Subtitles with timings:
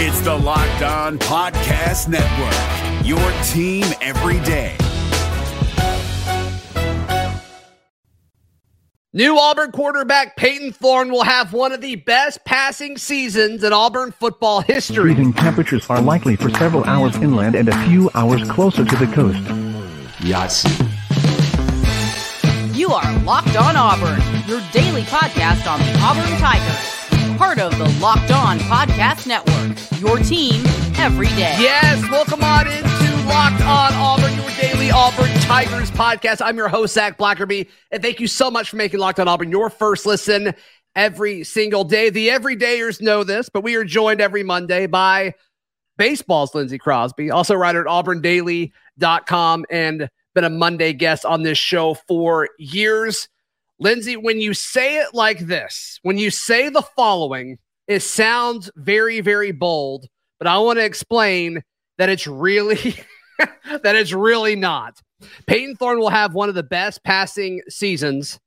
[0.00, 4.76] It's the Locked On Podcast Network, your team every day.
[9.12, 14.12] New Auburn quarterback Payton Thorne will have one of the best passing seasons in Auburn
[14.12, 15.14] football history.
[15.14, 19.08] Freezing temperatures are likely for several hours inland and a few hours closer to the
[19.08, 19.42] coast.
[20.22, 20.78] Yahtzee.
[22.72, 26.97] You are Locked On Auburn, your daily podcast on the Auburn Tigers.
[27.38, 30.60] Part of the Locked On Podcast Network, your team
[30.96, 31.54] every day.
[31.60, 36.44] Yes, welcome on into Locked On Auburn, your daily Auburn Tigers podcast.
[36.44, 39.52] I'm your host, Zac Blackerby, and thank you so much for making Locked On Auburn
[39.52, 40.52] your first listen
[40.96, 42.10] every single day.
[42.10, 45.34] The everydayers know this, but we are joined every Monday by
[45.96, 51.94] baseball's Lindsay Crosby, also writer at auburndaily.com and been a Monday guest on this show
[51.94, 53.28] for years.
[53.80, 59.20] Lindsay, when you say it like this, when you say the following, it sounds very,
[59.20, 60.06] very bold,
[60.38, 61.62] but I want to explain
[61.96, 62.96] that it's really
[63.38, 65.00] that it's really not.
[65.46, 68.38] Payton Thorne will have one of the best passing seasons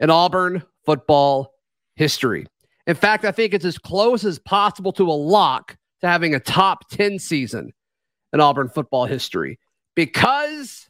[0.00, 1.52] in Auburn football
[1.96, 2.46] history.
[2.86, 6.40] In fact, I think it's as close as possible to a lock to having a
[6.40, 7.72] top 10 season
[8.32, 9.58] in Auburn football history
[9.94, 10.88] because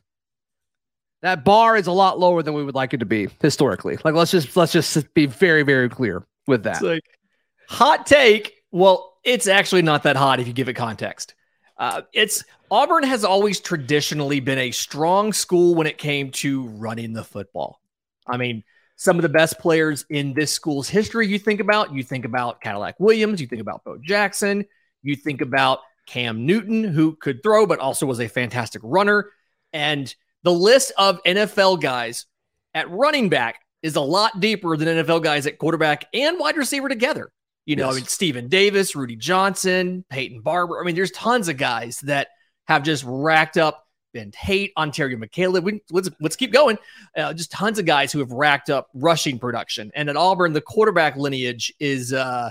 [1.25, 3.97] that bar is a lot lower than we would like it to be historically.
[4.05, 6.77] Like let's just let's just be very very clear with that.
[6.77, 7.19] It's like
[7.67, 8.53] hot take.
[8.71, 11.35] Well, it's actually not that hot if you give it context.
[11.79, 17.15] Uh, it's Auburn has always traditionally been a strong school when it came to running
[17.15, 17.81] the football.
[18.27, 18.63] I mean,
[18.97, 22.61] some of the best players in this school's history you think about, you think about
[22.61, 24.67] Cadillac Williams, you think about Bo Jackson,
[25.03, 29.31] you think about Cam Newton, who could throw but also was a fantastic runner.
[29.73, 30.15] And
[30.45, 32.27] the list of NFL guys
[32.75, 36.89] at running back is a lot deeper than NFL guys at quarterback and wide receiver
[36.89, 37.33] together.
[37.67, 37.95] You know, yes.
[37.95, 40.81] I mean, Stephen Davis, Rudi Johnson, Peyton Barber.
[40.81, 42.29] I mean, there's tons of guys that
[42.67, 45.65] have just racked up Ben Tate, Onterio McCalebb.
[45.65, 46.79] We, let's, let's keep going.
[47.17, 49.91] Uh, just tons of guys who have racked up rushing production.
[49.95, 52.51] And at Auburn, the quarterback lineage is uh,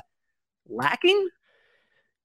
[0.67, 1.29] lacking.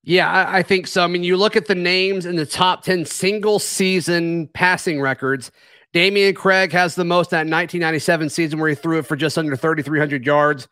[0.08, 1.04] Yeah, I, I think so.
[1.04, 5.52] I mean, you look at the names in the top 10 single season passing records.
[5.92, 9.54] Dameyune Craig has the most that 1997 season where he threw it for just under
[9.54, 10.66] 3,300 yards.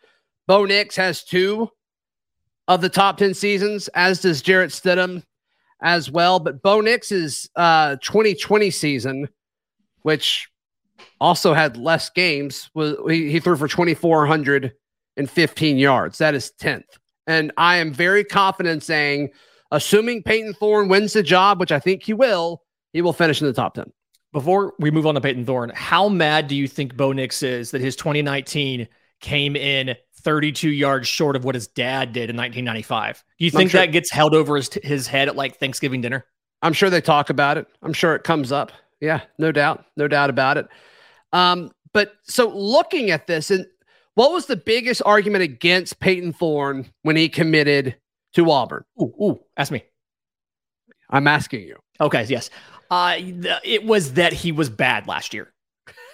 [0.47, 1.69] Bo Nix has two
[2.67, 5.23] of the top 10 seasons, as does Jarrett Stidham
[5.83, 6.41] as well.
[6.41, 9.29] But Bo Nix's uh, 2020 season,
[10.01, 10.49] which
[11.21, 16.17] also had less games, was he, he threw for 2,415 yards.
[16.17, 16.85] That is 10th.
[17.27, 19.31] And I am very confident saying,
[19.71, 23.47] assuming Payton Thorne wins the job, which I think he will, he will finish in
[23.47, 23.93] the top 10.
[24.33, 27.71] Before we move on to Payton Thorne, how mad do you think Bo Nix is
[27.71, 28.87] that his 2019
[29.21, 33.25] came in 32 yards short of what his dad did in 1995.
[33.39, 33.81] Do you think sure.
[33.81, 36.27] that gets held over his, his head at like Thanksgiving dinner?
[36.63, 37.67] I'm sure they talk about it.
[37.83, 38.73] I'm sure it comes up.
[39.01, 39.85] Yeah, no doubt.
[39.97, 40.67] No doubt about it.
[41.33, 43.67] Um, but so looking at this, and
[44.17, 47.97] what was the biggest argument against Payton Thorne when he committed
[48.33, 48.83] to Auburn?
[49.01, 49.85] Ooh, ooh, ask me.
[51.11, 51.77] I'm asking you.
[52.01, 52.51] Okay, yes.
[52.91, 53.17] Uh,
[53.63, 55.53] it was that he was bad last year.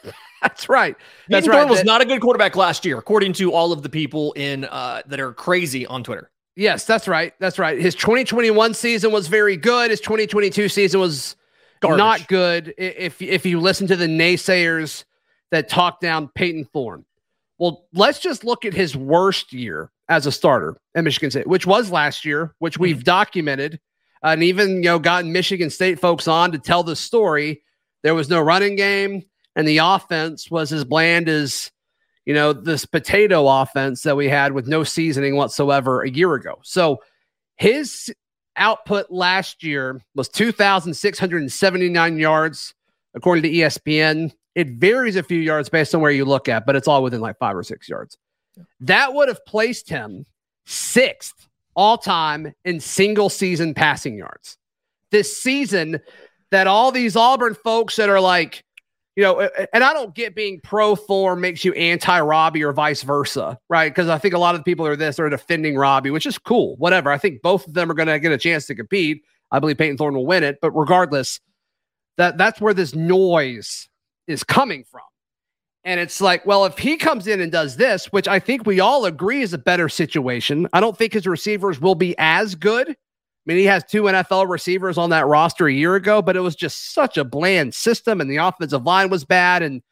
[0.43, 0.97] That's right.
[1.29, 1.69] That's right.
[1.69, 5.03] was not a good quarterback last year, according to all of the people in uh,
[5.07, 6.29] that are crazy on Twitter.
[6.57, 7.33] Yes, that's right.
[7.39, 7.81] That's right.
[7.81, 9.91] His 2021 season was very good.
[9.91, 11.37] His 2022 season was
[11.81, 11.99] Garbage.
[11.99, 12.75] not good.
[12.77, 15.05] If if you listen to the naysayers
[15.51, 17.07] that talk down Payton Thorne,
[17.63, 21.65] well, let's just look at his worst year as a starter at Michigan State, which
[21.65, 23.05] was last year, which we've mm-hmm.
[23.05, 23.79] documented,
[24.23, 27.63] and even you know gotten Michigan State folks on to tell the story.
[28.03, 29.23] There was no running game
[29.57, 31.71] and the offense was as bland as
[32.25, 36.59] you know this potato offense that we had with no seasoning whatsoever a year ago.
[36.63, 36.99] So
[37.57, 38.13] his
[38.57, 42.75] output last year was 2,679 yards,
[43.15, 44.33] according to ESPN.
[44.55, 47.21] It varies a few yards based on where you look at, but it's all within
[47.21, 48.19] like five or six yards.
[48.81, 50.27] That would have placed him
[50.67, 54.59] sixth all time in single season passing yards.
[55.11, 56.01] This season,
[56.51, 58.63] that all these Auburn folks that are like,
[59.17, 63.03] you know, and I don't get being pro Thorne makes you anti Robby or vice
[63.03, 63.93] versa, right?
[63.93, 66.39] Because I think a lot of the people are this, are defending Robby, which is
[66.39, 67.11] cool, whatever.
[67.11, 69.23] I think both of them are going to get a chance to compete.
[69.51, 71.41] I believe Payton Thorne will win it, but regardless,
[72.17, 73.89] that that's where this noise
[74.27, 75.03] is coming from.
[75.85, 78.79] And it's like, well, if he comes in and does this, which I think we
[78.79, 82.97] all agree is a better situation, I don't think his receivers will be as good
[83.45, 86.41] I mean, he has two NFL receivers on that roster a year ago, but it
[86.41, 89.63] was just such a bland system, and the offensive line was bad.
[89.65, 89.83] And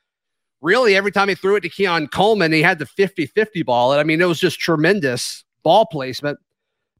[0.61, 3.91] really, every time he threw it to Keon Coleman, he had the 50 50 ball.
[3.91, 6.39] And I mean, it was just tremendous ball placement.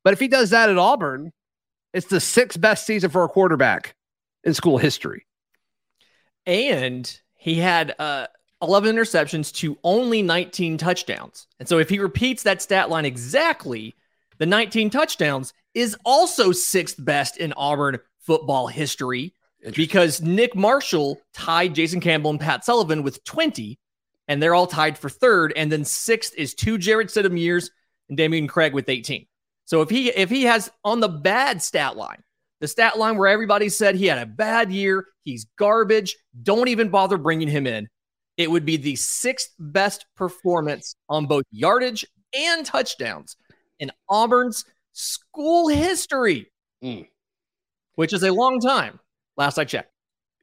[0.03, 1.33] But if he does that at Auburn,
[1.95, 3.95] It's the sixth best season for a quarterback
[4.43, 5.27] in school history.
[6.47, 8.27] And he had uh,
[8.63, 11.47] 11 interceptions to only 19 touchdowns.
[11.59, 13.95] And so if he repeats that stat line exactly,
[14.39, 19.35] the 19 touchdowns is also sixth best in Auburn football history
[19.75, 23.79] because Nick Marshall tied Jason Campbell and Pat Sullivan with 20,
[24.29, 25.53] and they're all tied for third.
[25.57, 27.71] And then sixth is two Jarrett Stidham years
[28.09, 29.27] and Dameyune Craig with 18.
[29.67, 32.23] So if he if he has on the bad stat line,
[32.61, 36.89] the stat line where everybody said he had a bad year, he's garbage, don't even
[36.91, 37.89] bother bringing him in.
[38.37, 43.37] It would be the sixth best performance on both yardage and touchdowns
[43.79, 46.51] in Auburn's school history,
[46.83, 47.07] mm.
[47.95, 49.01] which is a long time.
[49.37, 49.91] Last I checked.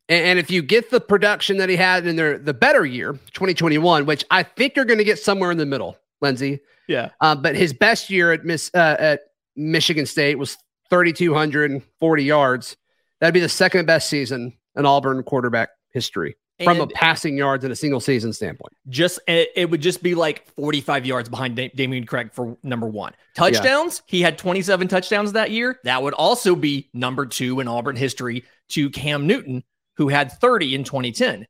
[0.10, 4.06] And if you get the production that he had in their the better year, 2021,
[4.06, 6.62] which I think you're going to get somewhere in the middle, Lindsay.
[6.88, 7.10] Yeah.
[7.20, 9.22] Uh, but his best year at Miss uh, at
[9.58, 10.58] Michigan State was
[10.90, 12.78] 3,240 yards.
[13.20, 17.72] That'd be the second best season in Auburn quarterback history from a passing yards in
[17.72, 18.74] a single season standpoint.
[18.90, 22.88] Just it, it would just be like 45 yards behind da- Dameyune Craig for number
[22.88, 23.14] one.
[23.36, 24.12] Touchdowns, yeah.
[24.12, 25.80] he had 27 touchdowns that year.
[25.84, 29.64] That would also be number two in Auburn history to Cam Newton,
[29.98, 31.46] who had 30 in 2010.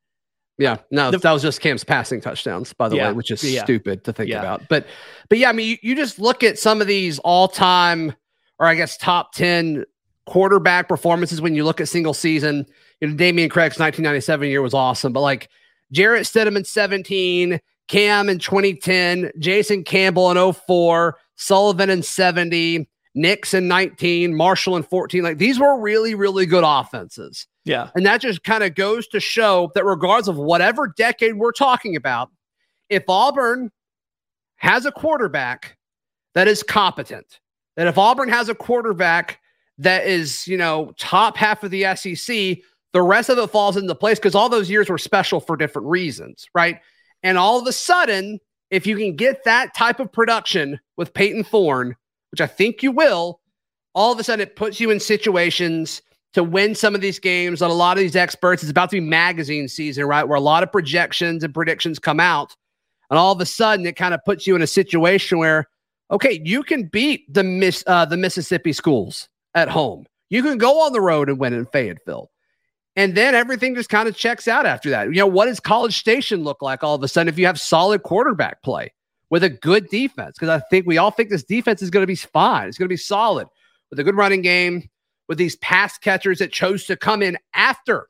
[0.59, 3.43] Yeah, no, the, that was just Cam's passing touchdowns, by the yeah, way, which is
[3.43, 3.63] yeah.
[3.63, 4.67] stupid to think about.
[4.67, 4.87] But,
[5.29, 8.13] but yeah, I mean, you, you just look at some of these all-time,
[8.59, 9.85] or I guess top ten
[10.25, 12.65] quarterback performances when you look at single season.
[13.01, 15.49] You know, Dameyune Craig's 1997 year was awesome, but like
[15.91, 23.53] Jarrett Stidham in 17, Cam in 2010, Jason Campbell in 04, Sullivan in 70, Nix
[23.53, 25.23] in 19, Marshall in 14.
[25.23, 27.47] Like these were really, really good offenses.
[27.65, 27.89] Yeah.
[27.95, 31.95] And that just kind of goes to show that regardless of whatever decade we're talking
[31.95, 32.29] about,
[32.89, 33.71] if Auburn
[34.57, 35.77] has a quarterback
[36.33, 37.39] that is competent,
[37.77, 39.39] that if Auburn has a quarterback
[39.77, 42.57] that is, you know, top half of the SEC,
[42.93, 45.87] the rest of it falls into place because all those years were special for different
[45.87, 46.79] reasons, right?
[47.23, 48.39] And all of a sudden,
[48.71, 51.95] if you can get that type of production with Payton Thorne,
[52.31, 53.39] which I think you will,
[53.93, 56.01] all of a sudden it puts you in situations
[56.33, 58.61] to win some of these games on a lot of these experts.
[58.61, 60.27] It's about to be magazine season, right?
[60.27, 62.55] Where a lot of projections and predictions come out.
[63.09, 65.67] And all of a sudden it kind of puts you in a situation where,
[66.11, 70.05] okay, you can beat the miss uh, the Mississippi schools at home.
[70.29, 72.29] You can go on the road and win in Fayetteville.
[72.95, 75.07] And then everything just kind of checks out after that.
[75.07, 77.59] You know, what does College Station look like all of a sudden if you have
[77.59, 78.91] solid quarterback play
[79.29, 80.35] with a good defense?
[80.37, 82.67] Because I think we all think this defense is going to be fine.
[82.67, 83.47] It's going to be solid
[83.91, 84.89] with a good running game,
[85.27, 88.07] with these pass catchers that chose to come in after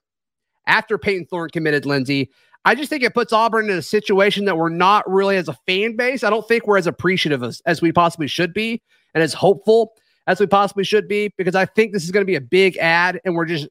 [0.68, 2.30] after Payton Thorne committed Lindsay.
[2.68, 5.54] I just think it puts Auburn in a situation that we're not really as a
[5.66, 6.22] fan base.
[6.22, 8.82] I don't think we're as appreciative as, as we possibly should be
[9.14, 9.94] and as hopeful
[10.28, 12.76] as we possibly should be because I think this is going to be a big
[12.76, 13.70] ad and we're just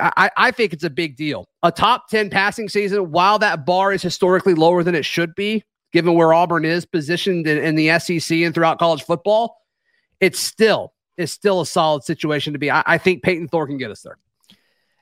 [0.00, 1.48] I, I think it's a big deal.
[1.64, 5.64] A top 10 passing season, while that bar is historically lower than it should be,
[5.92, 9.56] given where Auburn is positioned in, in the SEC and throughout college football,
[10.20, 12.70] it's still it's still a solid situation to be.
[12.70, 14.18] I, I think Payton Thorne can get us there.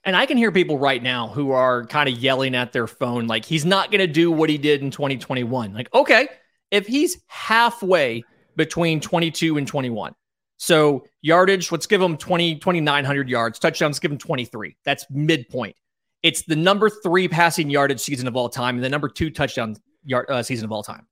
[0.09, 3.27] And I can hear people right now who are kind of yelling at their phone,
[3.27, 5.75] like he's not going to do what he did in 2021.
[5.75, 6.29] Like, okay,
[6.71, 8.25] if he's halfway
[8.57, 10.15] between 22 and 21,
[10.57, 14.79] so yardage, let's give him 20, 2,900 yards, touchdowns, give him 23.
[14.83, 15.77] That's midpoint.
[16.23, 19.77] It's the number three passing yardage season of all time and the number two touchdown
[20.05, 21.07] yard uh, season of all time.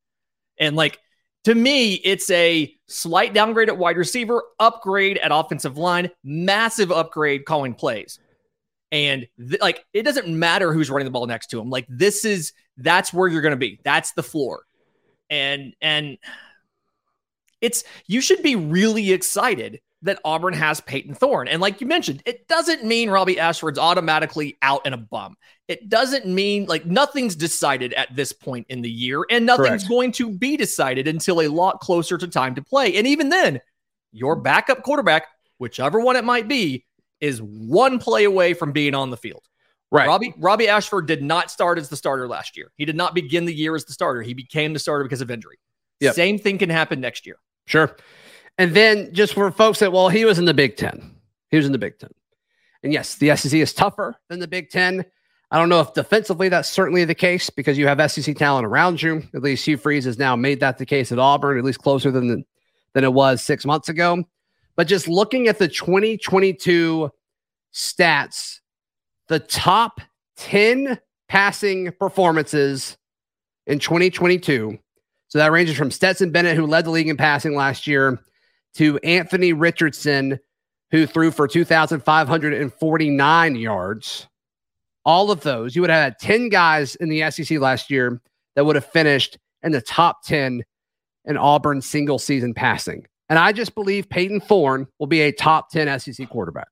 [0.59, 0.99] And like
[1.44, 7.44] to me, it's a slight downgrade at wide receiver, upgrade at offensive line, massive upgrade
[7.44, 8.21] calling plays.
[8.93, 11.71] And th- like it doesn't matter who's running the ball next to him.
[11.71, 13.81] Like this is that's where you're going to be.
[13.85, 14.62] That's the floor.
[15.28, 16.19] And and
[17.61, 22.23] it's you should be really excited that Auburn has Payton Thorne, And like you mentioned,
[22.26, 25.37] it doesn't mean Robby Ashford's automatically out and a bum.
[25.69, 29.88] It doesn't mean like nothing's decided at this point in the year, and nothing's Correct.
[29.88, 32.97] going to be decided until a lot closer to time to play.
[32.97, 33.61] And even then,
[34.12, 35.26] your backup quarterback,
[35.59, 36.86] whichever one it might be,
[37.20, 39.42] is one play away from being on the field.
[39.92, 40.08] Right.
[40.08, 42.73] Robby Robby Ashford did not start as the starter last year.
[42.76, 44.23] He did not begin the year as the starter.
[44.23, 45.58] He became the starter because of injury.
[46.00, 46.14] Yep.
[46.14, 47.37] Same thing can happen next year.
[47.66, 47.96] Sure.
[48.58, 51.14] And then just for folks that, well, he was in the Big Ten.
[51.50, 52.11] He was in the Big Ten.
[52.82, 55.04] And yes, the SEC is tougher than the Big Ten.
[55.50, 59.00] I don't know if defensively that's certainly the case because you have SEC talent around
[59.00, 59.23] you.
[59.35, 62.11] At least Hugh Freeze has now made that the case at Auburn, at least closer
[62.11, 62.42] than the,
[62.94, 64.25] than it was six months ago.
[64.76, 67.11] But just looking at the 2022
[67.75, 68.61] stats,
[69.28, 70.00] the top
[70.37, 72.97] 10 passing performances
[73.66, 74.78] in 2022.
[75.28, 78.21] So that ranges from Stetson Bennett, who led the league in passing last year,
[78.75, 80.38] to Anthony Richardson,
[80.90, 84.26] who threw for 2,549 yards.
[85.04, 88.21] All of those, you would have had 10 guys in the SEC last year
[88.54, 90.62] that would have finished in the top 10
[91.25, 93.06] in Auburn single season passing.
[93.28, 96.68] And I just believe Payton Thorne will be a top 10 SEC quarterback.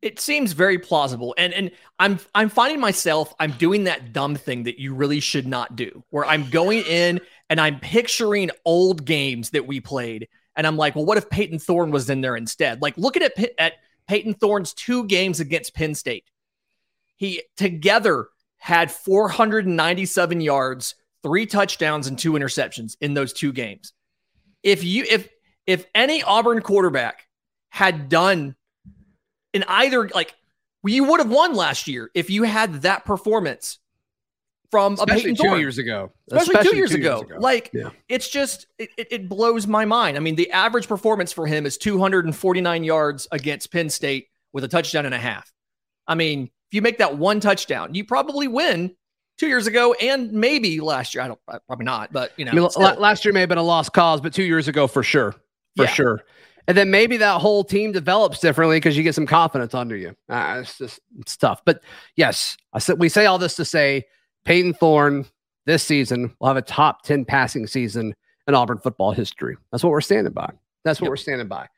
[0.00, 1.34] It seems very plausible.
[1.36, 5.46] And and I'm I'm finding myself I'm doing that dumb thing that you really should
[5.46, 10.66] not do where I'm going in and I'm picturing old games that we played and
[10.68, 12.80] I'm like, well what if Payton Thorne was in there instead?
[12.80, 13.74] Like looking at at
[14.06, 16.30] Payton Thorne's two games against Penn State.
[17.16, 18.28] He together
[18.58, 23.92] had 497 yards, three touchdowns and two interceptions in those two games.
[24.62, 25.28] If you if
[25.66, 27.26] if any Auburn quarterback
[27.70, 28.56] had done
[29.54, 30.34] in either like
[30.84, 33.78] you would have won last year if you had that performance
[34.70, 35.60] from especially a two Thorne.
[35.60, 36.12] years ago.
[36.30, 37.16] Especially, especially two, years, two ago.
[37.18, 37.36] years ago.
[37.40, 37.90] Like Yeah.
[38.08, 40.16] it's just it, it, it blows my mind.
[40.16, 44.68] I mean, the average performance for him is 249 yards against Penn State with a
[44.68, 45.50] touchdown and a half.
[46.06, 48.94] I mean, if you make that one touchdown, you probably win
[49.38, 51.22] two years ago and maybe last year.
[51.22, 53.62] I don't probably not, but you know, I mean, last year may have been a
[53.62, 55.32] lost cause, but two years ago for sure,
[55.76, 55.86] for Yeah.
[55.86, 56.20] sure.
[56.66, 60.14] And then maybe that whole team develops differently because you get some confidence under you.
[60.28, 61.62] Uh, it's just it's tough.
[61.64, 61.80] But
[62.14, 64.04] yes, I said we say all this to say
[64.44, 65.24] Payton Thorne
[65.64, 68.14] this season will have a top ten passing season
[68.46, 69.56] in Auburn football history.
[69.72, 70.50] That's what we're standing by.
[70.84, 71.10] That's what Yep.
[71.10, 71.68] we're standing by.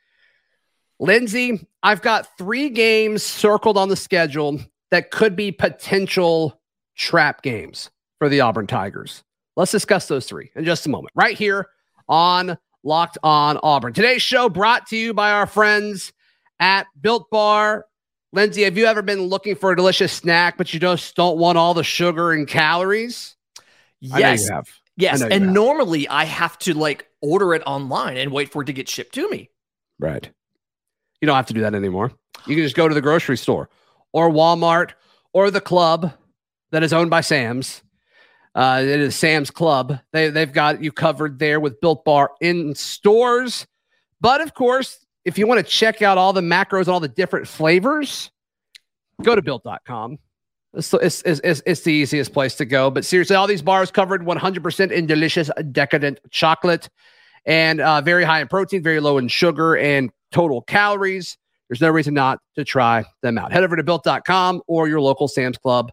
[0.99, 6.60] Lindsay, I've got three games circled on the schedule that could be potential
[7.05, 9.25] trap games for the Auburn Tigers.
[9.57, 11.69] Let's discuss those three in just a moment, right here
[12.09, 13.93] on Locked On Auburn.
[13.93, 16.13] Today's show brought to you by our friends
[16.61, 17.87] at Built Bar.
[18.33, 21.57] Lindsay, have you ever been looking for a delicious snack, but you just don't want
[21.59, 23.35] all the sugar and calories?
[24.01, 24.69] Yes, you have.
[24.97, 25.21] yes.
[25.23, 25.55] I know you And have.
[25.55, 29.15] normally I have to like order it online and wait for it to get shipped
[29.15, 29.49] to me.
[29.99, 30.31] Right.
[31.21, 32.13] You don't have to do that anymore.
[32.47, 33.69] You can just go to the grocery store
[34.13, 34.93] or Walmart
[35.33, 36.13] or the club
[36.71, 37.83] that is owned by Sam's.
[38.55, 39.99] Uh, it is Sam's Club.
[40.13, 43.67] They, they've got you covered there with Built Bar in stores.
[44.21, 47.47] But of course, if you want to check out all the macros all the different
[47.47, 48.31] flavors,
[49.23, 50.19] go to built.com.
[50.75, 52.91] It's, it's, it's, it's, it's the easiest place to go.
[52.91, 56.89] But seriously, all these bars covered 100% in delicious, decadent chocolate
[57.47, 61.37] and uh, very high in protein, very low in sugar and total calories.
[61.69, 63.53] There's no reason not to try them out.
[63.53, 65.93] Head over to built.com or your local Sam's Club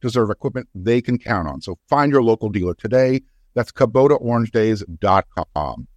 [0.00, 1.60] deserve equipment they can count on.
[1.60, 3.22] So find your local dealer today.
[3.54, 5.88] That's KubotaOrangeDays.com.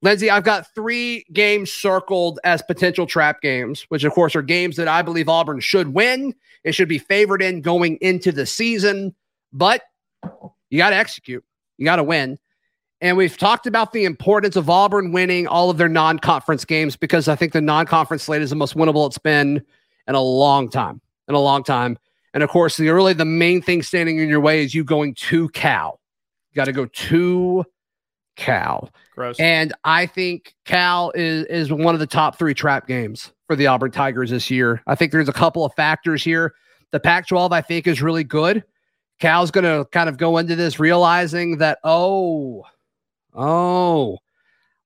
[0.00, 4.76] Lindsay, I've got three games circled as potential trap games, which of course are games
[4.76, 6.32] that I believe Auburn should win.
[6.62, 9.12] It should be favored in going into the season,
[9.52, 9.82] but
[10.70, 11.44] you got to execute.
[11.78, 12.38] You got to win.
[13.00, 16.96] And we've talked about the importance of Auburn winning all of their non conference games
[16.96, 19.64] because I think the non conference slate is the most winnable it's been
[20.06, 21.00] in a long time.
[21.28, 21.98] In a long time.
[22.34, 25.14] And of course, the really the main thing standing in your way is you going
[25.14, 26.00] to Cal.
[26.50, 27.64] You got to go to
[28.36, 28.90] Cal.
[29.14, 29.38] Gross.
[29.40, 33.66] And I think Cal is is one of the top three trap games for the
[33.66, 34.82] Auburn Tigers this year.
[34.86, 36.54] I think there's a couple of factors here.
[36.92, 38.64] The Pac-12, I think, is really good.
[39.18, 42.64] Cal's going to kind of go into this realizing that, oh,
[43.34, 44.18] oh,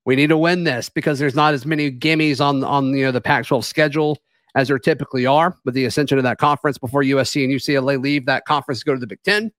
[0.05, 3.13] we need to win this because there's not as many gimmies on on you know
[3.13, 4.19] the Pac-12 schedule
[4.55, 8.27] as there typically are with the ascension of that conference before USC and UCLA leave
[8.27, 9.51] that conference to go to the Big Ten.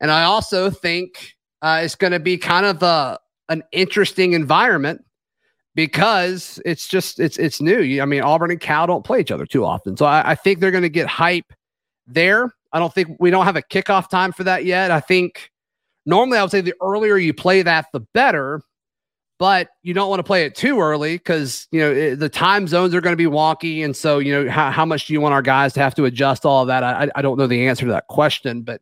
[0.00, 5.04] And I also think uh, it's going to be kind of a an interesting environment
[5.74, 8.00] because it's just it's it's new.
[8.00, 10.60] I mean, Auburn and Cal don't play each other too often, so I, I think
[10.60, 11.52] they're going to get hype
[12.06, 12.52] there.
[12.72, 14.90] I don't think we don't have a kickoff time for that yet.
[14.90, 15.50] I think
[16.06, 18.62] normally I would say the earlier you play that, the better.
[19.42, 22.68] But you don't want to play it too early because you know it, the time
[22.68, 25.20] zones are going to be wonky, and so you know how, how much do you
[25.20, 26.84] want our guys to have to adjust all of that?
[26.84, 28.80] I, I- don't know the answer to that question, but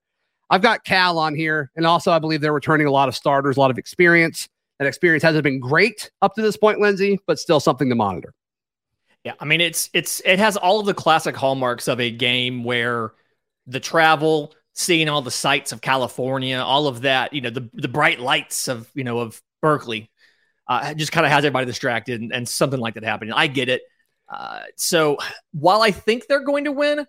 [0.50, 3.56] I've got Cal on here, and also I believe they're returning a lot of starters,
[3.56, 4.50] a lot of experience.
[4.78, 8.34] That experience hasn't been great up to this point, Lindsay, but still something to monitor.
[9.24, 12.64] Yeah, I mean it's it's it has all of the classic hallmarks of a game
[12.64, 13.12] where
[13.66, 17.88] the travel, seeing all the sights of California, all of that, you know, the the
[17.88, 20.09] bright lights of you know of Berkeley,
[20.70, 23.34] uh, just kind of has everybody distracted, and, and something like that happening.
[23.34, 23.82] I get it.
[24.28, 25.18] Uh, so
[25.52, 27.04] while I think they're going to win,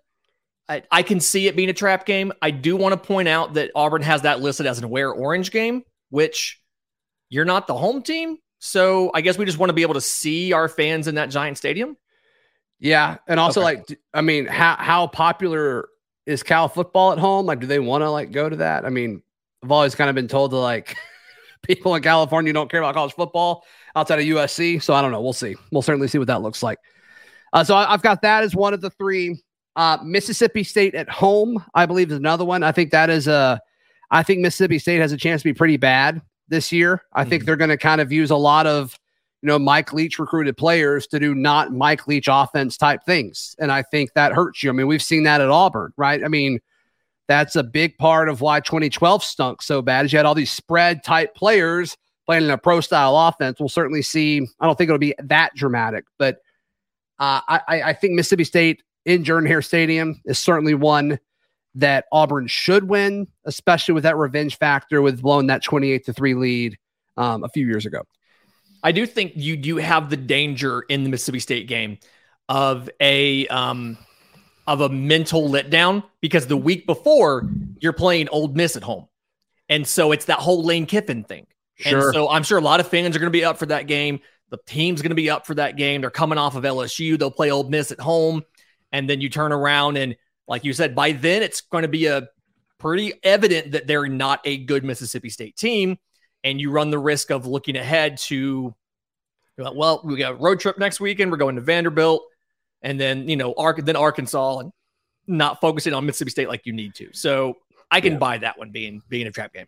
[0.68, 2.34] I, I, can see it being a trap game.
[2.42, 5.52] I do want to point out that Auburn has that listed as an aware orange
[5.52, 6.60] game, which
[7.30, 8.38] you're not the home team.
[8.58, 11.30] So I guess we just want to be able to see our fans in that
[11.30, 11.96] giant stadium.
[12.80, 13.76] Yeah, and also okay.
[13.76, 15.88] like, I mean, how how popular
[16.26, 17.46] is Cal football at home?
[17.46, 18.86] Like, do they want to like go to that?
[18.86, 19.22] I mean,
[19.64, 20.98] I've always kind of been told to like
[21.76, 23.64] people in California don't care about college football
[23.96, 24.82] outside of USC.
[24.82, 25.22] So I don't know.
[25.22, 25.56] We'll see.
[25.72, 26.80] We'll certainly see what that looks like.
[27.54, 29.42] Uh, so I, have got that as one of the three.
[29.76, 32.64] Uh, Mississippi State at home, I believe, is another one.
[32.64, 33.60] I think that is a.
[34.10, 37.04] I think Mississippi State has a chance to be pretty bad this year.
[37.14, 37.30] I mm-hmm.
[37.30, 39.00] think they're going to kind of use a lot of,
[39.42, 43.72] you know, Mike Leach recruited players to do not Mike Leach offense type things, and
[43.72, 44.70] I think that hurts you.
[44.70, 46.22] I mean, we've seen that at Auburn, right?
[46.22, 46.60] I mean,
[47.32, 50.06] that's a big part of why 2012 stunk so bad.
[50.06, 51.96] Is you had all these spread type players
[52.26, 53.58] playing in a pro style offense.
[53.58, 54.46] We'll certainly see.
[54.60, 56.40] I don't think it'll be that dramatic, but
[57.20, 61.20] uh, I, I think Mississippi State in Jordan Hare Stadium is certainly one
[61.76, 66.34] that Auburn should win, especially with that revenge factor with blowing that 28 to 3
[66.34, 66.78] lead
[67.16, 68.02] um, a few years ago.
[68.84, 71.98] I do think you do have the danger in the Mississippi State game
[72.50, 73.98] of a um,
[74.68, 77.50] of a mental letdown because the week before
[77.80, 79.08] you're playing Ole Miss at home,
[79.70, 81.48] and so it's that whole Lane Kiffin thing.
[81.76, 82.08] Sure.
[82.08, 83.88] And so I'm sure a lot of fans are going to be up for that
[83.88, 84.20] game.
[84.50, 86.02] The team's going to be up for that game.
[86.02, 87.18] They're coming off of LSU.
[87.18, 88.44] They'll play Ole Miss at home.
[88.92, 90.16] And then you turn around and,
[90.48, 92.28] like you said, by then it's going to be a
[92.78, 95.98] pretty evident that they're not a good Mississippi State team.
[96.44, 98.76] And you run the risk of looking ahead to,
[99.58, 101.32] well, we got a road trip next weekend.
[101.32, 102.24] We're going to Vanderbilt.
[102.82, 104.72] And then, you know, Ark, then Arkansas and
[105.28, 107.10] not focusing on Mississippi State like you need to.
[107.14, 107.56] So
[107.92, 108.20] I can yeah.
[108.20, 109.68] buy that one being being a trap game.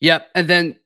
[0.00, 0.28] Yep.
[0.34, 0.76] And then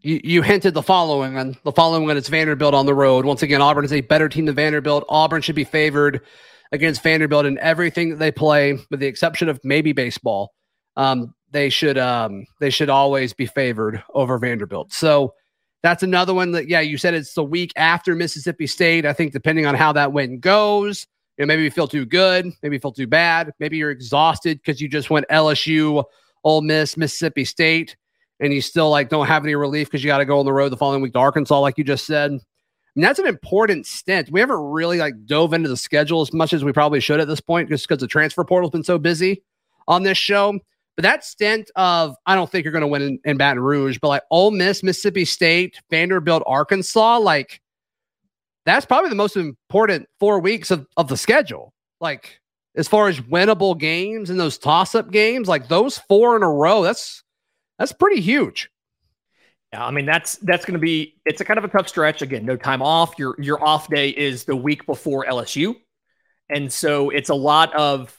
[0.00, 3.24] you, you hinted the following and the following one is Vanderbilt on the road.
[3.24, 5.04] Once again, Auburn is a better team than Vanderbilt.
[5.08, 6.20] Auburn should be favored
[6.72, 10.52] against Vanderbilt in everything that they play, with the exception of maybe baseball.
[10.96, 14.92] Um, they should um, they should always be favored over Vanderbilt.
[14.92, 15.34] So
[15.82, 19.06] that's another one that yeah, you said it's the week after Mississippi State.
[19.06, 21.06] I think depending on how that win goes,
[21.42, 24.80] know, maybe you feel too good, maybe you feel too bad, maybe you're exhausted because
[24.80, 26.04] you just went LSU,
[26.44, 27.96] Ole Miss, Mississippi State
[28.40, 30.52] and you still like don't have any relief because you got to go on the
[30.52, 32.30] road the following week to Arkansas, like you just said.
[32.32, 34.30] And that's an important stint.
[34.30, 37.26] We haven't really like dove into the schedule as much as we probably should at
[37.26, 39.42] this point, just because the transfer portal's been so busy
[39.88, 40.58] on this show.
[40.96, 43.98] But that stint of I don't think you're going to win in, in Baton Rouge,
[44.00, 47.60] but like Ole Miss, Mississippi State, Vanderbilt, Arkansas, like
[48.66, 51.72] that's probably the most important four weeks of, of the schedule.
[52.00, 52.40] Like
[52.76, 56.50] as far as winnable games and those toss up games, like those four in a
[56.50, 57.22] row, that's
[57.78, 58.70] that's pretty huge.
[59.72, 62.22] Yeah, I mean that's that's going to be it's a kind of a tough stretch.
[62.22, 63.14] Again, no time off.
[63.18, 65.74] Your your off day is the week before LSU,
[66.48, 68.16] and so it's a lot of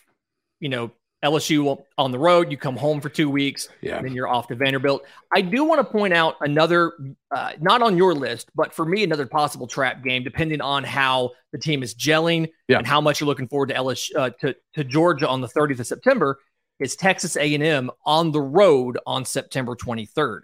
[0.59, 0.91] you know
[1.25, 2.51] LSU on the road.
[2.51, 3.97] You come home for two weeks, yeah.
[3.97, 5.03] and then you're off to Vanderbilt.
[5.33, 6.93] I do want to point out another,
[7.31, 11.31] uh, not on your list, but for me, another possible trap game, depending on how
[11.51, 12.77] the team is gelling yeah.
[12.77, 15.79] and how much you're looking forward to LSU uh, to to Georgia on the 30th
[15.79, 16.39] of September
[16.79, 20.41] is Texas A&M on the road on September 23rd.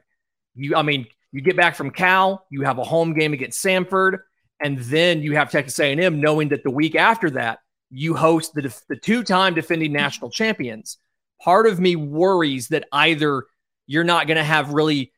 [0.56, 4.20] You, I mean, you get back from Cal, you have a home game against Samford,
[4.62, 7.60] and then you have Texas A&M knowing that the week after that
[7.92, 10.98] you host the, the two-time defending national champions.
[11.44, 13.44] Part of me worries that either
[13.88, 15.12] you're not going to have really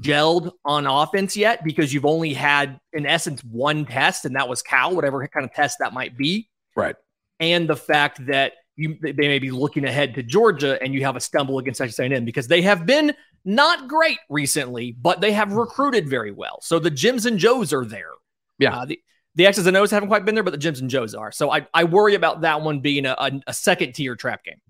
[0.00, 4.62] gelled on offense yet because you've only had in essence one test and that was
[4.62, 6.48] Cal, whatever kind of test that might be.
[6.74, 6.96] Right.
[7.40, 11.16] And the fact that you they may be looking ahead to Georgia and you have
[11.16, 15.52] a stumble against Texas A&M because they have been not great recently, but they have
[15.52, 16.58] recruited very well.
[16.62, 18.10] So the Jims and Joes are there.
[18.58, 18.76] Yeah.
[18.76, 19.00] Uh, the,
[19.36, 21.30] the X's and O's haven't quite been there, but the Jims and Joes are.
[21.30, 24.60] So I, I worry about that one being a, a, a second tier trap game.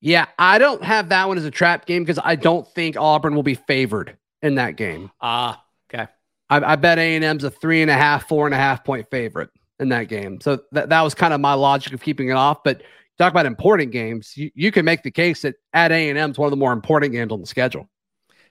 [0.00, 3.34] Yeah, I don't have that one as a trap game because I don't think Auburn
[3.34, 5.10] will be favored in that game.
[5.20, 6.12] Ah, uh, okay.
[6.48, 8.84] I, I bet A and M's a three and a half, four and a half
[8.84, 10.40] point favorite in that game.
[10.40, 12.64] So that that was kind of my logic of keeping it off.
[12.64, 12.82] But
[13.18, 16.30] talk about important games, you, you can make the case that at A and M
[16.30, 17.88] is one of the more important games on the schedule.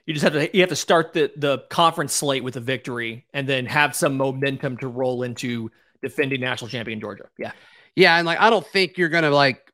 [0.06, 3.26] You just have to you have to start the the conference slate with a victory
[3.32, 5.70] and then have some momentum to roll into
[6.02, 7.28] defending national champion Georgia.
[7.38, 7.52] Yeah.
[7.96, 9.70] Yeah, and like I don't think you're gonna like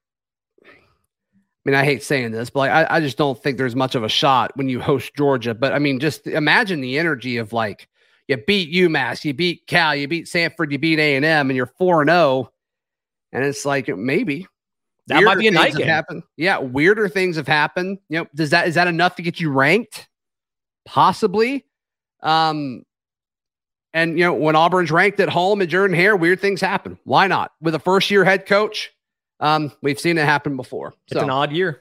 [1.66, 3.96] I mean, I hate saying this, but like I, I just don't think there's much
[3.96, 5.52] of a shot when you host Georgia.
[5.52, 7.88] But I mean, just imagine the energy of like
[8.28, 11.56] you beat UMass, you beat Cal, you beat Samford, you beat A and M, and
[11.56, 12.52] you're four and zero, oh,
[13.32, 14.46] and it's like maybe
[15.08, 15.88] that might be a night game.
[15.88, 16.22] Happen.
[16.36, 17.98] Yeah, weirder things have happened.
[18.08, 20.08] You know, does that is that enough to get you ranked?
[20.86, 21.66] Possibly.
[22.22, 22.84] Um,
[23.92, 26.98] And you know, when Auburn's ranked at home and Jordan Hare, weird things happen.
[27.04, 27.52] Why not?
[27.60, 28.92] With a first year head coach,
[29.40, 30.94] um, we've seen it happen before.
[31.08, 31.80] It's so, an odd year.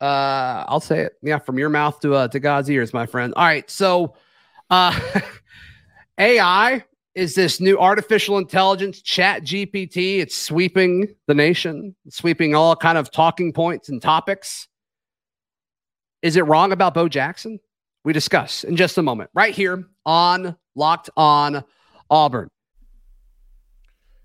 [0.00, 1.14] Uh, I'll say it.
[1.22, 3.32] Yeah, from your mouth to uh, to God's ears, my friend.
[3.36, 4.14] All right, so
[4.70, 4.98] uh,
[6.18, 10.18] AI is this new artificial intelligence chat GPT.
[10.18, 14.68] It's sweeping the nation, sweeping all kind of talking points and topics.
[16.22, 17.60] Is it wrong about Bo Jackson?
[18.04, 21.64] We discuss in just a moment, right here on Locked On
[22.10, 22.48] Auburn.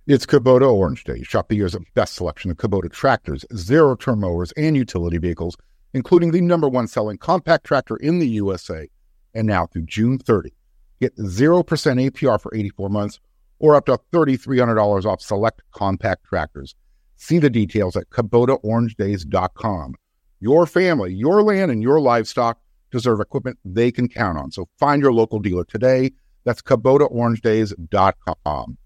[0.06, 1.24] It's Kubota Orange Day.
[1.24, 5.56] Shop the year's best selection of Kubota tractors, zero turn mowers, and utility vehicles,
[5.94, 8.88] including the number one selling compact tractor in the USA.
[9.34, 10.52] And now through June 30,
[11.00, 13.20] Get 0% APR for 84 months
[13.60, 16.76] or up to $3,300 off select compact tractors.
[17.16, 19.96] See the details at KubotaOrangeDays.com.
[20.42, 22.60] Your family, your land, and your livestock
[22.92, 24.52] deserve equipment they can count on.
[24.52, 26.12] So find your local dealer today.
[26.46, 28.78] That's KubotaOrangeDays.com.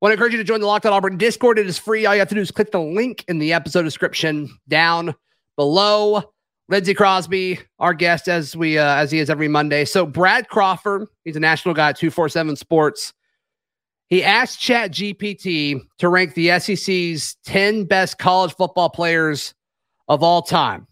[0.00, 1.58] Want to encourage you to join the Locked On Auburn Discord.
[1.58, 2.06] It is free.
[2.06, 5.14] All you have to do is click the link in the episode description down
[5.56, 6.24] below.
[6.70, 9.84] Lindsay Crosby, our guest as we uh, as he is every Monday.
[9.84, 13.12] So Brad Crawford, he's a national guy at 247 Sports.
[14.08, 19.52] He asked Chat GPT to rank the SEC's 10 best college football players
[20.08, 20.86] of all time.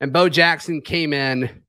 [0.00, 1.62] And Bo Jackson came in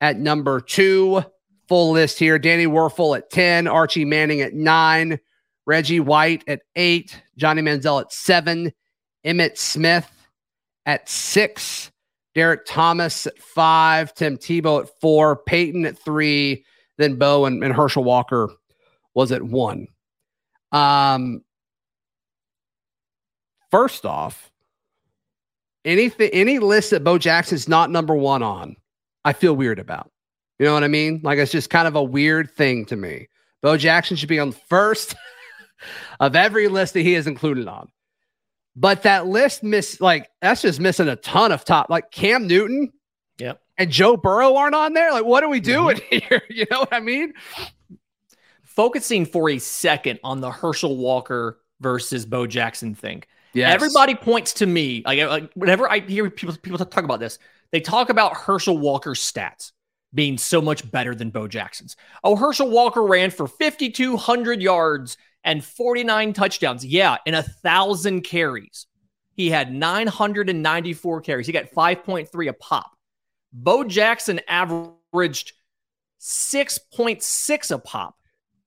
[0.00, 1.24] at number two.
[1.68, 2.38] Full list here.
[2.38, 5.18] Danny Wuerffel at 10, Archie Manning at nine,
[5.64, 8.72] Reggie White at eight, Johnny Manziel at seven,
[9.24, 10.10] Emmitt Smith
[10.84, 11.90] at six,
[12.34, 16.64] Derrick Thomas at five, Tim Tebow at four, Peyton at three,
[16.98, 18.50] then Bo and, and Herschel Walker
[19.14, 19.86] was at one.
[20.72, 21.42] Um,
[23.70, 24.51] first off,
[25.84, 28.76] anything any list that Bo Jackson's not number one on,
[29.24, 30.10] I feel weird about.
[30.58, 31.20] You know what I mean?
[31.22, 33.28] Like it's just kind of a weird thing to me.
[33.62, 35.14] Bo Jackson should be on first
[36.20, 37.88] of every list that he is included on.
[38.74, 42.92] But that list miss like that's just missing a ton of top like Cam Newton.
[43.38, 43.60] Yep.
[43.78, 45.12] And Joe Burrow aren't on there.
[45.12, 46.28] Like, what are we doing mm-hmm.
[46.28, 46.42] here?
[46.48, 47.32] You know what I mean?
[48.62, 53.24] Focusing for a second on the Herschel Walker versus Bo Jackson thing.
[53.54, 53.70] Yeah.
[53.70, 57.38] Everybody points to me like, like whenever I hear people people talk about this,
[57.70, 59.72] they talk about Herschel Walker's stats
[60.14, 61.96] being so much better than Bo Jackson's.
[62.22, 66.84] Oh, Herschel Walker ran for 5,200 yards and 49 touchdowns.
[66.84, 68.86] Yeah, in a thousand carries.
[69.34, 71.46] He had 994 carries.
[71.46, 72.92] He got 5.3 a pop.
[73.52, 75.52] Bo Jackson averaged
[76.20, 78.16] 6.6 a pop.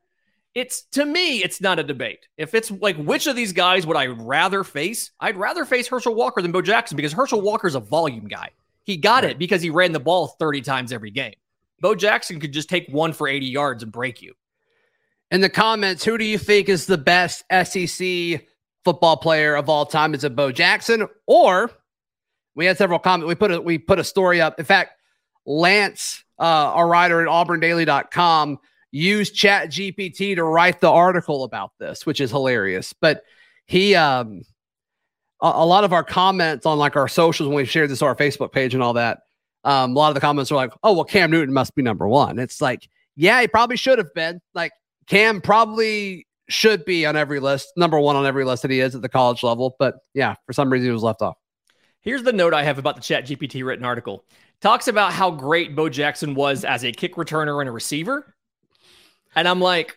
[0.55, 2.27] it's to me, it's not a debate.
[2.37, 6.15] If it's like which of these guys would I rather face, I'd rather face Herschel
[6.15, 8.51] Walker than Bo Jackson because Herschel Walker's a volume guy.
[8.83, 9.33] He got right.
[9.33, 11.35] it because he ran the ball 30 times every game.
[11.81, 14.35] Bo Jackson could just take one for 80 yards and break you.
[15.31, 18.45] In the comments, who do you think is the best SEC
[18.85, 21.71] football player of all time is it Bo Jackson or
[22.55, 23.29] we had several comments.
[23.29, 24.59] We put a we put a story up.
[24.59, 24.93] In fact,
[25.47, 28.59] Lance, uh, our writer at auburndaily.com,
[28.90, 32.92] used Chat GPT to write the article about this, which is hilarious.
[32.92, 33.22] But
[33.66, 34.42] he um
[35.42, 38.09] a, a lot of our comments on like our socials when we shared this on
[38.09, 39.20] our Facebook page and all that.
[39.64, 42.09] Um, a lot of the comments were like, oh, well, Cam Newton must be number
[42.09, 42.38] one.
[42.38, 44.40] It's like, yeah, he probably should have been.
[44.55, 44.72] Like,
[45.07, 48.94] Cam probably should be on every list, number one on every list that he is
[48.94, 49.76] at the college level.
[49.79, 51.37] But yeah, for some reason he was left off.
[52.00, 54.24] Here's the note I have about the Chat GPT written article.
[54.62, 58.35] Talks about how great Bo Jackson was as a kick returner and a receiver.
[59.35, 59.97] And I'm like,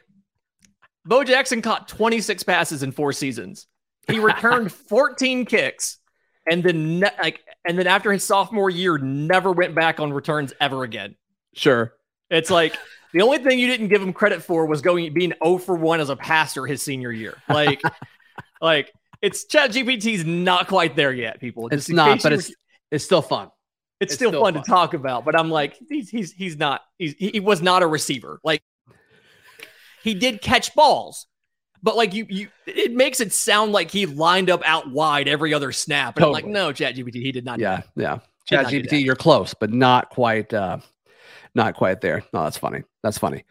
[1.06, 3.68] Bo Jackson caught 26 passes in four seasons.
[4.08, 5.98] He returned 14 kicks
[6.50, 10.54] and then ne- like and then after his sophomore year never went back on returns
[10.60, 11.16] ever again.
[11.54, 11.94] Sure.
[12.30, 12.76] It's like
[13.14, 16.00] the only thing you didn't give him credit for was going being 0 for 1
[16.00, 17.38] as a passer his senior year.
[17.48, 17.82] Like,
[18.62, 18.92] like
[19.22, 21.70] it's Chat GPT's not quite there yet, people.
[21.70, 22.54] Just it's not, but it's
[22.92, 23.50] it's still fun.
[24.00, 26.58] It's, it's still, still fun, fun, to talk about, but I'm like, he's he's he's
[26.58, 28.40] not he's he was not a receiver.
[28.44, 28.62] Like
[30.04, 31.28] he did catch balls,
[31.82, 35.54] but like you you it makes it sound like he lined up out wide every
[35.54, 36.18] other snap.
[36.18, 36.42] And totally.
[36.42, 37.60] I'm like, no, Chat GPT, he did not.
[37.60, 38.20] Yeah, yeah.
[38.46, 40.78] Chat GPT, you're close, but not quite uh
[41.56, 42.24] not quite there.
[42.34, 42.84] No, that's funny.
[43.02, 43.46] That's funny.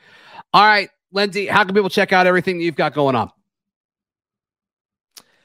[0.53, 3.31] All right, Lindsay, how can people check out everything that you've got going on?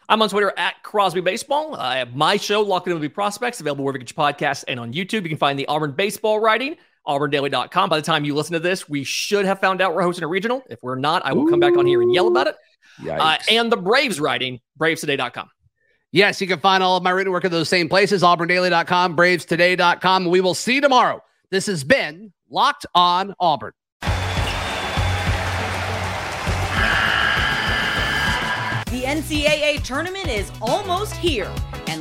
[0.09, 1.75] I'm on Twitter at Crosby Baseball.
[1.75, 4.79] I have my show, Locked On MLB Prospects, available wherever you get your podcasts and
[4.79, 5.23] on YouTube.
[5.23, 7.89] You can find the Auburn Baseball writing, auburndaily.com.
[7.89, 10.27] By the time you listen to this, we should have found out we're hosting a
[10.27, 10.61] regional.
[10.69, 12.55] If we're not, I will come back on here and yell about it.
[13.07, 15.49] Uh, and the Braves writing, bravestoday.com.
[16.11, 20.25] Yes, you can find all of my written work at those same places, auburndaily.com, bravestoday.com.
[20.25, 21.21] We will see you tomorrow.
[21.51, 23.73] This has been Locked on Auburn.
[28.89, 31.53] The NCAA tournament is almost here,